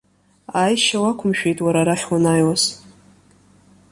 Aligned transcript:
Ааишьа 0.59 0.97
уақәымшәеит 1.03 1.57
уара 1.65 1.79
арахь 1.81 2.05
уанааиуаз! 2.09 2.63